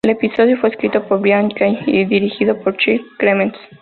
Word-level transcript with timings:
El 0.03 0.13
episodio 0.13 0.57
fue 0.59 0.71
escrito 0.71 1.07
por 1.07 1.21
Brian 1.21 1.49
Kelley 1.49 1.77
y 1.85 2.05
dirigido 2.05 2.57
por 2.63 2.75
Chris 2.75 3.01
Clements. 3.19 3.55